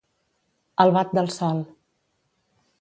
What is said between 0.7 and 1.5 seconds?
Al bat del